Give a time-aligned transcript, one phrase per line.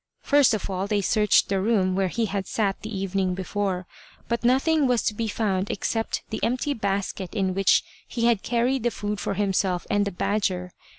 [0.23, 3.85] First of all they searched the room where he had sat the evening before,
[4.27, 8.81] but nothing was to be found except the empty basket in which he had carried
[8.81, 10.71] the food for himself and the badger.